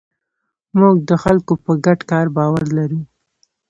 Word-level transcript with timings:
موږ 0.79 0.95
د 1.09 1.11
خلکو 1.23 1.53
په 1.63 1.71
ګډ 1.85 1.99
کار 2.11 2.25
باور 2.37 2.63
لرو. 2.77 2.99